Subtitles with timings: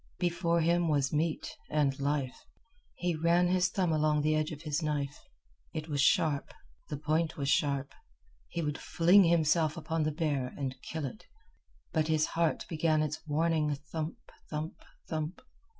[0.17, 2.47] Before him was meat and life.
[2.95, 5.19] He ran his thumb along the edge of his knife.
[5.75, 6.51] It was sharp.
[6.89, 7.93] The point was sharp.
[8.47, 11.27] He would fling himself upon the bear and kill it.
[11.93, 14.17] But his heart began its warning thump,
[14.49, 15.39] thump, thump.